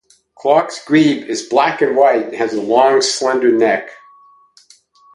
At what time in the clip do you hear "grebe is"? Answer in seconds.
0.83-1.43